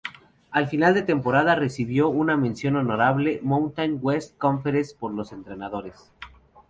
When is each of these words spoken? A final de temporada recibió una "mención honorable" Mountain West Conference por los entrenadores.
A 0.57 0.65
final 0.65 0.95
de 0.95 1.03
temporada 1.03 1.53
recibió 1.53 2.09
una 2.09 2.35
"mención 2.35 2.75
honorable" 2.75 3.39
Mountain 3.43 3.99
West 4.01 4.35
Conference 4.35 4.95
por 4.99 5.13
los 5.13 5.31
entrenadores. 5.31 6.11